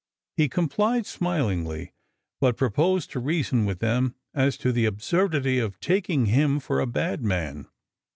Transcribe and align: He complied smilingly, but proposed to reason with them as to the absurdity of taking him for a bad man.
He 0.35 0.49
complied 0.49 1.05
smilingly, 1.05 1.93
but 2.39 2.57
proposed 2.57 3.11
to 3.11 3.19
reason 3.19 3.65
with 3.65 3.81
them 3.81 4.15
as 4.33 4.57
to 4.57 4.71
the 4.71 4.85
absurdity 4.85 5.59
of 5.59 5.79
taking 5.79 6.25
him 6.25 6.59
for 6.59 6.79
a 6.79 6.87
bad 6.87 7.21
man. 7.23 7.67